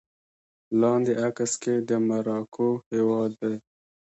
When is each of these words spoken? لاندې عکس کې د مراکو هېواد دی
لاندې 0.81 1.13
عکس 1.27 1.51
کې 1.63 1.73
د 1.89 1.91
مراکو 2.07 2.69
هېواد 2.91 3.31
دی 3.41 3.55